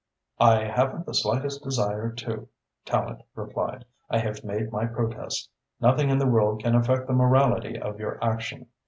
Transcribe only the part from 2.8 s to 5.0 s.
Tallente replied. "I have made my